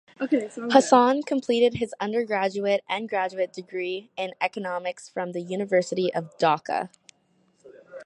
[0.71, 6.89] Hassan completed his undergraduate and graduate degree in Economics from the University of Dhaka.